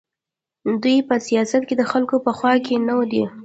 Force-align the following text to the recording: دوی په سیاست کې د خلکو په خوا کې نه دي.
دوی 0.81 0.97
په 1.09 1.15
سیاست 1.27 1.61
کې 1.67 1.75
د 1.77 1.83
خلکو 1.91 2.15
په 2.25 2.31
خوا 2.37 2.53
کې 2.65 2.75
نه 2.87 2.93
دي. 3.11 3.23